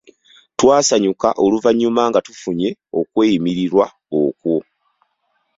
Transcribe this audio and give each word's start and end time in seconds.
Twasanyuka 0.59 1.27
oluvannyuma 1.43 2.01
nga 2.09 2.19
tufunye 2.27 2.69
okweyimirirwa 2.99 3.85
okwo. 4.21 4.55